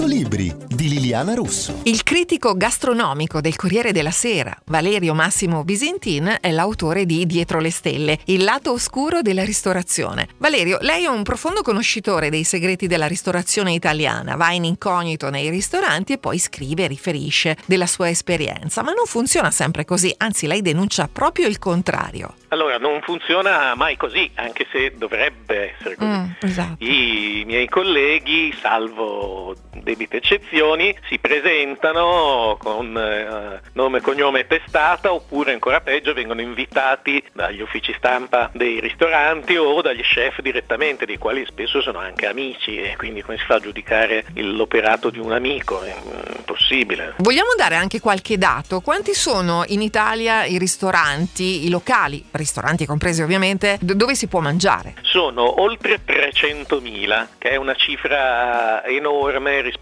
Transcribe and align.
100 0.00 0.06
libri 0.06 0.50
di 0.66 0.88
Liliana 0.88 1.34
Russo. 1.34 1.80
Il 1.82 2.02
critico 2.04 2.54
gastronomico 2.54 3.42
del 3.42 3.54
Corriere 3.54 3.92
della 3.92 4.10
Sera, 4.10 4.56
Valerio 4.64 5.12
Massimo 5.12 5.62
Visintin, 5.62 6.38
è 6.40 6.50
l'autore 6.50 7.04
di 7.04 7.26
Dietro 7.26 7.60
le 7.60 7.70
stelle, 7.70 8.18
il 8.26 8.42
lato 8.42 8.72
oscuro 8.72 9.20
della 9.20 9.44
ristorazione. 9.44 10.28
Valerio, 10.38 10.78
lei 10.80 11.04
è 11.04 11.08
un 11.08 11.22
profondo 11.22 11.60
conoscitore 11.60 12.30
dei 12.30 12.44
segreti 12.44 12.86
della 12.86 13.06
ristorazione 13.06 13.74
italiana, 13.74 14.36
va 14.36 14.52
in 14.52 14.64
incognito 14.64 15.28
nei 15.28 15.50
ristoranti 15.50 16.14
e 16.14 16.18
poi 16.18 16.38
scrive 16.38 16.84
e 16.84 16.88
riferisce 16.88 17.58
della 17.66 17.86
sua 17.86 18.08
esperienza, 18.08 18.82
ma 18.82 18.92
non 18.92 19.04
funziona 19.04 19.50
sempre 19.50 19.84
così, 19.84 20.14
anzi 20.16 20.46
lei 20.46 20.62
denuncia 20.62 21.10
proprio 21.12 21.46
il 21.46 21.58
contrario. 21.58 22.36
Allora, 22.48 22.78
non 22.78 23.00
funziona 23.02 23.74
mai 23.76 23.96
così, 23.96 24.28
anche 24.34 24.66
se 24.72 24.94
dovrebbe 24.96 25.74
essere 25.74 25.94
così. 25.94 26.10
Mm, 26.10 26.30
esatto. 26.40 26.84
I 26.84 27.44
miei 27.46 27.68
colleghi, 27.68 28.52
salvo 28.60 29.54
debite 29.90 30.18
eccezioni, 30.18 30.96
si 31.08 31.18
presentano 31.18 32.56
con 32.58 32.96
eh, 32.96 33.60
nome, 33.72 34.00
cognome 34.00 34.40
e 34.40 34.46
testata 34.46 35.12
oppure 35.12 35.52
ancora 35.52 35.80
peggio 35.80 36.12
vengono 36.12 36.40
invitati 36.40 37.22
dagli 37.32 37.60
uffici 37.60 37.92
stampa 37.96 38.50
dei 38.52 38.78
ristoranti 38.78 39.56
o 39.56 39.80
dagli 39.82 40.02
chef 40.02 40.40
direttamente, 40.40 41.06
dei 41.06 41.18
quali 41.18 41.44
spesso 41.46 41.80
sono 41.80 41.98
anche 41.98 42.26
amici 42.26 42.80
e 42.80 42.96
quindi 42.96 43.22
come 43.22 43.38
si 43.38 43.44
fa 43.44 43.56
a 43.56 43.60
giudicare 43.60 44.24
l'operato 44.34 45.10
di 45.10 45.18
un 45.18 45.32
amico? 45.32 45.82
È 45.82 45.94
impossibile. 46.36 47.14
Vogliamo 47.18 47.50
dare 47.56 47.74
anche 47.74 47.98
qualche 47.98 48.38
dato? 48.38 48.80
Quanti 48.80 49.14
sono 49.14 49.64
in 49.66 49.82
Italia 49.82 50.44
i 50.44 50.58
ristoranti, 50.58 51.66
i 51.66 51.70
locali, 51.70 52.24
ristoranti 52.32 52.86
compresi 52.86 53.22
ovviamente, 53.22 53.78
dove 53.80 54.14
si 54.14 54.28
può 54.28 54.40
mangiare? 54.40 54.94
Sono 55.02 55.60
oltre 55.60 56.00
300.000, 56.06 57.26
che 57.38 57.50
è 57.50 57.56
una 57.56 57.74
cifra 57.74 58.84
enorme 58.86 59.60
rispetto 59.62 59.79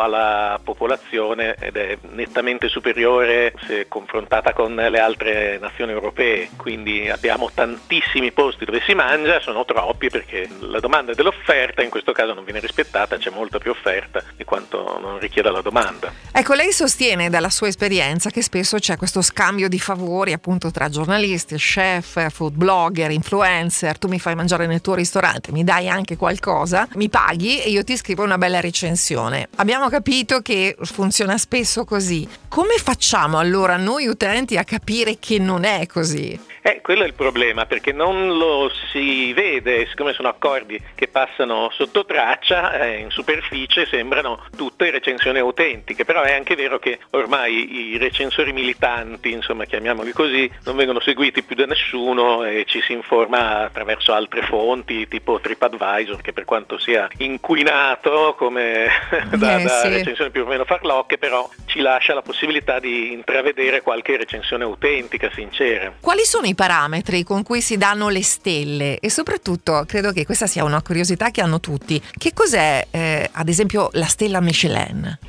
alla 0.00 0.58
popolazione 0.62 1.54
ed 1.58 1.76
è 1.76 1.96
nettamente 2.12 2.68
superiore 2.68 3.54
se 3.66 3.86
confrontata 3.88 4.52
con 4.52 4.74
le 4.74 4.98
altre 4.98 5.58
nazioni 5.58 5.92
europee, 5.92 6.50
quindi 6.56 7.08
abbiamo 7.08 7.50
tantissimi 7.52 8.32
posti 8.32 8.64
dove 8.64 8.82
si 8.86 8.94
mangia, 8.94 9.40
sono 9.40 9.64
troppi 9.64 10.08
perché 10.08 10.48
la 10.60 10.80
domanda 10.80 11.12
dell'offerta 11.12 11.82
in 11.82 11.90
questo 11.90 12.12
caso 12.12 12.32
non 12.34 12.44
viene 12.44 12.60
rispettata, 12.60 13.16
c'è 13.16 13.30
molta 13.30 13.58
più 13.58 13.70
offerta 13.70 14.22
di 14.36 14.44
quanto 14.44 14.98
non 15.00 15.18
richieda 15.18 15.50
la 15.50 15.60
domanda. 15.60 16.12
Ecco, 16.32 16.54
lei 16.54 16.72
sostiene 16.72 17.30
dalla 17.30 17.50
sua 17.50 17.68
esperienza 17.68 18.30
che 18.30 18.42
spesso 18.42 18.78
c'è 18.78 18.96
questo 18.96 19.22
scambio 19.22 19.68
di 19.68 19.78
favori 19.78 20.32
appunto 20.32 20.70
tra 20.70 20.88
giornalisti, 20.88 21.56
chef, 21.56 22.30
food 22.30 22.54
blogger, 22.54 23.10
influencer, 23.10 23.98
tu 23.98 24.08
mi 24.08 24.18
fai 24.18 24.34
mangiare 24.34 24.66
nel 24.66 24.80
tuo 24.80 24.94
ristorante, 24.94 25.52
mi 25.52 25.64
dai 25.64 25.88
anche 25.88 26.16
qualcosa, 26.16 26.88
mi 26.94 27.08
paghi 27.08 27.62
e 27.62 27.70
io 27.70 27.84
ti 27.84 27.96
scrivo 27.96 28.22
una 28.22 28.38
bella 28.38 28.60
recensione. 28.60 29.33
Abbiamo 29.56 29.88
capito 29.88 30.40
che 30.40 30.76
funziona 30.80 31.38
spesso 31.38 31.84
così. 31.84 32.28
Come 32.48 32.74
facciamo 32.76 33.38
allora 33.38 33.76
noi 33.76 34.06
utenti 34.06 34.56
a 34.56 34.64
capire 34.64 35.18
che 35.18 35.38
non 35.38 35.64
è 35.64 35.86
così? 35.86 36.38
Eh, 36.66 36.80
quello 36.80 37.02
è 37.02 37.06
il 37.06 37.12
problema, 37.12 37.66
perché 37.66 37.92
non 37.92 38.38
lo 38.38 38.70
si 38.90 39.34
vede, 39.34 39.86
siccome 39.86 40.14
sono 40.14 40.28
accordi 40.28 40.80
che 40.94 41.08
passano 41.08 41.68
sotto 41.72 42.06
traccia, 42.06 42.80
eh, 42.80 43.00
in 43.00 43.10
superficie 43.10 43.84
sembrano 43.84 44.46
tutte 44.84 44.90
recensioni 44.90 45.38
autentiche, 45.38 46.04
però 46.04 46.22
è 46.22 46.34
anche 46.34 46.54
vero 46.54 46.78
che 46.78 46.98
ormai 47.10 47.92
i 47.92 47.98
recensori 47.98 48.52
militanti, 48.52 49.30
insomma 49.30 49.64
chiamiamoli 49.64 50.12
così, 50.12 50.50
non 50.64 50.76
vengono 50.76 51.00
seguiti 51.00 51.42
più 51.42 51.56
da 51.56 51.66
nessuno 51.66 52.44
e 52.44 52.64
ci 52.66 52.80
si 52.82 52.92
informa 52.92 53.64
attraverso 53.64 54.12
altre 54.12 54.42
fonti 54.42 55.08
tipo 55.08 55.40
TripAdvisor 55.40 56.20
che 56.20 56.32
per 56.32 56.44
quanto 56.44 56.78
sia 56.78 57.08
inquinato 57.18 58.34
come 58.36 58.86
da, 59.36 59.58
Eh, 59.58 59.62
da 59.62 59.80
sì. 59.80 59.88
recensioni 59.88 60.30
più 60.30 60.42
o 60.42 60.46
meno 60.46 60.64
farlocche, 60.64 61.18
però 61.18 61.48
ci 61.66 61.80
lascia 61.80 62.14
la 62.14 62.22
possibilità 62.22 62.78
di 62.78 63.12
intravedere 63.12 63.80
qualche 63.80 64.16
recensione 64.16 64.64
autentica, 64.64 65.30
sincera. 65.32 65.92
Quali 66.00 66.24
sono 66.24 66.46
i 66.46 66.54
parametri 66.54 67.22
con 67.22 67.42
cui 67.42 67.60
si 67.60 67.76
danno 67.76 68.08
le 68.08 68.22
stelle? 68.22 68.98
E 68.98 69.10
soprattutto, 69.10 69.84
credo 69.86 70.12
che 70.12 70.24
questa 70.24 70.46
sia 70.46 70.64
una 70.64 70.82
curiosità 70.82 71.30
che 71.30 71.40
hanno 71.40 71.60
tutti. 71.60 72.00
Che 72.16 72.32
cos'è, 72.32 72.86
eh, 72.90 73.28
ad 73.32 73.48
esempio, 73.48 73.88
la 73.92 74.06
stella 74.06 74.40
Michelin? 74.40 74.73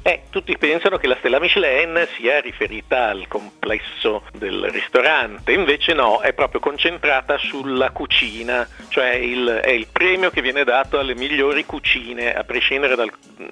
Eh, 0.02 0.24
tutti 0.30 0.58
pensano 0.58 0.98
che 0.98 1.08
la 1.08 1.16
stella 1.20 1.40
Michelin 1.40 2.08
sia 2.18 2.40
riferita 2.42 3.08
al 3.10 3.28
complesso 3.28 4.24
del 4.38 4.70
ristorante, 4.72 5.52
invece 5.54 5.94
no, 5.94 6.20
è 6.22 6.34
proprio 6.34 6.60
concentrata 6.60 7.38
sulla 7.38 7.92
cucina, 7.92 8.68
cioè 8.90 9.14
il- 9.14 9.60
è 9.64 9.70
il 9.72 9.88
premio 9.92 10.30
che 10.30 10.42
viene 10.42 10.64
dato 10.64 11.00
alle 11.00 11.16
migliori 11.16 11.66
cucine, 11.66 12.34
a 12.34 12.44
prescindere 12.44 12.96
dal 12.96 13.12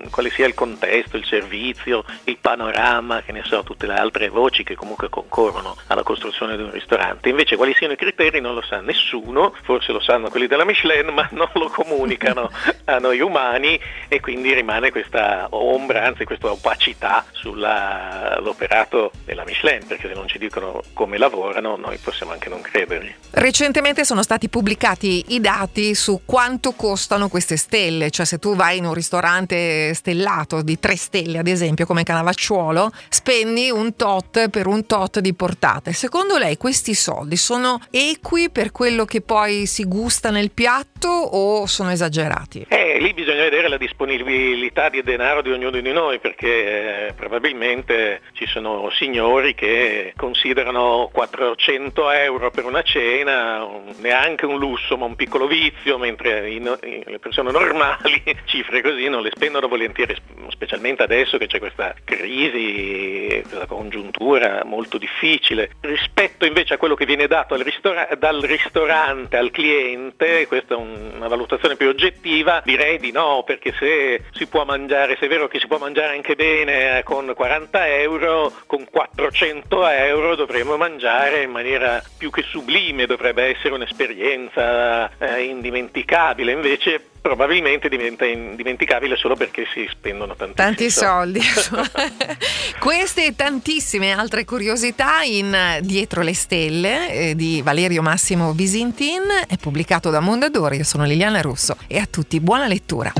quale 0.09 0.29
sia 0.29 0.45
il 0.45 0.53
contesto, 0.53 1.17
il 1.17 1.25
servizio, 1.25 2.03
il 2.25 2.38
panorama, 2.39 3.21
che 3.21 3.31
ne 3.31 3.44
so, 3.44 3.63
tutte 3.63 3.88
le 3.88 3.95
altre 3.95 4.29
voci 4.29 4.63
che 4.63 4.75
comunque 4.75 5.09
concorrono 5.09 5.75
alla 5.88 6.03
costruzione 6.03 6.55
di 6.55 6.63
un 6.63 6.71
ristorante. 6.71 7.29
Invece 7.29 7.55
quali 7.55 7.73
siano 7.73 7.93
i 7.93 7.97
criteri 7.97 8.39
non 8.39 8.53
lo 8.53 8.61
sa 8.61 8.79
nessuno, 8.79 9.53
forse 9.63 9.91
lo 9.91 9.99
sanno 9.99 10.29
quelli 10.29 10.47
della 10.47 10.66
Michelin, 10.66 11.07
ma 11.13 11.27
non 11.31 11.49
lo 11.53 11.69
comunicano 11.69 12.49
a 12.85 12.97
noi 12.99 13.19
umani 13.19 13.79
e 14.07 14.19
quindi 14.19 14.53
rimane 14.53 14.91
questa 14.91 15.47
ombra, 15.51 16.05
anzi 16.05 16.23
questa 16.23 16.51
opacità 16.51 17.25
sull'operato 17.31 19.11
della 19.25 19.43
Michelin, 19.45 19.85
perché 19.85 20.07
se 20.07 20.13
non 20.13 20.27
ci 20.27 20.38
dicono 20.38 20.81
come 20.93 21.17
lavorano 21.17 21.75
noi 21.75 21.97
possiamo 21.97 22.31
anche 22.31 22.49
non 22.49 22.61
credergli. 22.61 23.13
Recentemente 23.31 24.05
sono 24.05 24.23
stati 24.23 24.49
pubblicati 24.49 25.25
i 25.29 25.41
dati 25.41 25.95
su 25.95 26.22
quanto 26.25 26.73
costano 26.73 27.27
queste 27.27 27.57
stelle, 27.57 28.11
cioè 28.11 28.25
se 28.25 28.39
tu 28.39 28.55
vai 28.55 28.77
in 28.77 28.85
un 28.85 28.93
ristorante 28.93 29.72
stellato 29.94 30.61
di 30.61 30.79
tre 30.79 30.95
stelle, 30.95 31.38
ad 31.39 31.47
esempio 31.47 31.85
come 31.85 32.03
Canavacciuolo, 32.03 32.91
spendi 33.09 33.69
un 33.69 33.95
tot 33.95 34.50
per 34.50 34.67
un 34.67 34.85
tot 34.85 35.19
di 35.19 35.34
portate. 35.34 35.94
Secondo 35.94 36.38
lei 36.38 36.57
questi 36.57 36.94
soldi 36.94 37.35
sono 37.35 37.79
equi 37.91 38.50
per 38.50 38.72
quello 38.72 39.06
che 39.06 39.22
poi 39.22 39.66
si 39.66 39.84
gusta 39.85 40.29
nel 40.29 40.51
piatto 40.51 41.07
o 41.09 41.66
sono 41.66 41.91
esagerati? 41.91 42.66
Eh, 42.69 42.97
lì 43.00 43.13
bisogna 43.13 43.41
vedere 43.44 43.67
la 43.67 43.78
disponibilità 43.78 44.89
di 44.89 45.01
denaro 45.03 45.41
di 45.41 45.51
ognuno 45.51 45.79
di 45.81 45.91
noi 45.91 46.19
perché 46.19 47.07
eh, 47.07 47.13
probabilmente 47.13 48.22
ci 48.34 48.45
sono 48.47 48.90
signori 48.91 49.53
che 49.55 50.13
considerano 50.16 51.09
400 51.11 52.09
euro 52.11 52.51
per 52.51 52.66
una 52.66 52.81
cena 52.84 53.63
un- 53.63 53.94
neanche 54.00 54.45
un 54.45 54.57
lusso 54.57 54.97
ma 54.97 55.05
un 55.05 55.16
piccolo 55.16 55.47
vizio, 55.47 55.97
mentre 55.97 56.50
i 56.50 56.61
i- 56.63 57.03
le 57.05 57.19
persone 57.19 57.51
normali 57.51 58.23
cifre 58.45 58.81
così 58.81 59.07
non 59.09 59.22
le 59.22 59.31
spendono 59.35 59.62
volentieri, 59.68 60.16
sp- 60.16 60.50
specialmente 60.50 61.03
adesso 61.03 61.38
che 61.38 61.47
c'è 61.47 61.59
questa 61.59 61.94
crisi, 62.03 63.41
questa 63.47 63.66
congiuntura 63.66 64.63
molto 64.66 64.97
difficile. 64.97 65.72
Rispetto 65.81 66.46
invece 66.46 66.75
a 66.75 66.78
quello 66.78 66.96
che 66.96 67.06
viene 67.06 67.28
dato 67.28 67.56
ristora- 67.62 68.09
dal 68.18 68.41
ristorante 68.41 69.38
al 69.38 69.52
cliente, 69.52 70.47
questa 70.47 70.75
è 70.75 70.78
un- 70.78 71.12
una 71.16 71.28
valutazione 71.28 71.75
più 71.75 71.88
oggettiva, 71.88 72.62
direi 72.63 73.00
di 73.00 73.12
no, 73.12 73.44
perché 73.46 73.73
se 73.78 74.23
si 74.34 74.47
può 74.47 74.66
mangiare, 74.66 75.16
se 75.19 75.25
è 75.25 75.29
vero 75.29 75.47
che 75.47 75.59
si 75.59 75.68
può 75.68 75.78
mangiare 75.78 76.16
anche 76.16 76.35
bene 76.35 77.00
eh, 77.00 77.03
con 77.03 77.31
40 77.35 77.88
euro, 77.88 78.52
con 78.66 78.85
400 78.90 79.88
euro 79.88 80.35
dovremmo 80.35 80.78
mangiare 80.78 81.44
in 81.44 81.52
maniera 81.52 82.02
più 82.18 82.29
che 82.29 82.44
sublime, 82.44 83.06
dovrebbe 83.06 83.44
essere 83.56 83.73
un'esperienza 83.73 85.12
eh, 85.18 85.44
indimenticabile, 85.44 86.52
invece 86.52 87.07
probabilmente 87.23 87.88
diventa 87.88 88.25
indimenticabile 88.25 89.16
solo 89.16 89.38
perché 89.38 89.66
si 89.73 89.88
spendono 89.89 90.35
tantissimi 90.35 90.67
Tanti 90.67 90.89
soldi. 90.91 91.39
Queste 92.79 93.28
e 93.28 93.35
tantissime 93.35 94.11
altre 94.11 94.44
curiosità 94.44 95.22
in 95.23 95.79
Dietro 95.81 96.22
le 96.22 96.34
stelle 96.35 97.11
eh, 97.11 97.35
di 97.35 97.61
Valerio 97.61 98.01
Massimo 98.01 98.51
Visintin 98.51 99.22
è 99.47 99.56
pubblicato 99.57 100.09
da 100.09 100.19
Mondadori. 100.19 100.75
Io 100.78 100.84
sono 100.84 101.06
Liliana 101.06 101.39
Russo 101.39 101.78
e 101.88 101.97
a 101.97 102.06
tutti 102.06 102.41
buona 102.41 102.67
lettura. 102.67 103.13